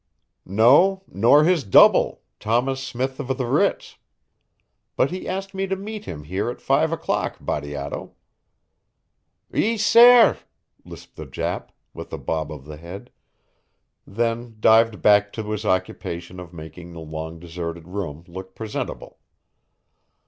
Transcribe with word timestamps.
"No, 0.47 1.03
nor 1.07 1.43
his 1.43 1.63
double, 1.63 2.23
Thomas 2.39 2.81
Smith 2.83 3.19
of 3.19 3.37
the 3.37 3.45
Ritz; 3.45 3.97
but 4.95 5.11
he 5.11 5.27
asked 5.29 5.53
me 5.53 5.67
to 5.67 5.75
meet 5.75 6.05
him 6.05 6.23
here 6.23 6.49
at 6.49 6.59
5 6.59 6.91
o'clock, 6.91 7.37
Bateato." 7.39 8.15
"Ees 9.53 9.85
sair!" 9.85 10.39
lisped 10.83 11.17
the 11.17 11.27
Jap, 11.27 11.69
with 11.93 12.11
a 12.11 12.17
bob 12.17 12.51
of 12.51 12.65
the 12.65 12.77
head; 12.77 13.11
then 14.07 14.57
dived 14.59 15.03
back 15.03 15.31
to 15.33 15.51
his 15.51 15.67
occupation 15.67 16.39
of 16.39 16.51
making 16.51 16.93
the 16.93 16.99
long 16.99 17.37
deserted 17.37 17.87
room 17.87 18.23
look 18.27 18.55
presentable. 18.55 19.19